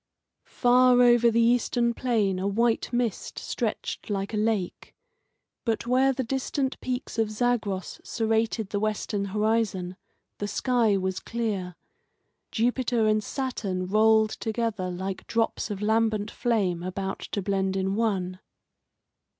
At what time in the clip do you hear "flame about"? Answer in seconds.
16.31-17.19